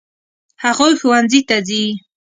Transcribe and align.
هغوی 0.63 0.93
ښوونځي 0.99 1.41
ته 1.49 1.57
ځي. 1.67 1.83